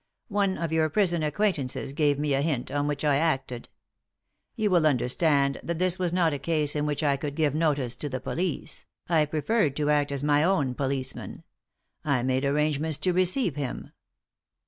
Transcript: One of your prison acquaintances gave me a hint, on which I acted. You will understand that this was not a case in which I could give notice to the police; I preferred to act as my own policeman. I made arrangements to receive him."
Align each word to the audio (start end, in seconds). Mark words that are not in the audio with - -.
One 0.29 0.57
of 0.57 0.71
your 0.71 0.89
prison 0.89 1.21
acquaintances 1.21 1.93
gave 1.93 2.17
me 2.17 2.33
a 2.33 2.41
hint, 2.41 2.71
on 2.71 2.87
which 2.87 3.05
I 3.05 3.17
acted. 3.17 3.69
You 4.55 4.71
will 4.71 4.87
understand 4.87 5.59
that 5.61 5.77
this 5.77 5.99
was 5.99 6.11
not 6.11 6.33
a 6.33 6.39
case 6.39 6.75
in 6.75 6.87
which 6.87 7.03
I 7.03 7.17
could 7.17 7.35
give 7.35 7.53
notice 7.53 7.95
to 7.97 8.09
the 8.09 8.19
police; 8.19 8.87
I 9.07 9.25
preferred 9.25 9.75
to 9.75 9.91
act 9.91 10.11
as 10.11 10.23
my 10.23 10.41
own 10.43 10.73
policeman. 10.73 11.43
I 12.03 12.23
made 12.23 12.45
arrangements 12.45 12.97
to 12.97 13.13
receive 13.13 13.55
him." 13.57 13.91